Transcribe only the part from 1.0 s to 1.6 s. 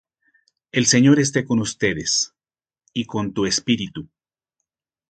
esté con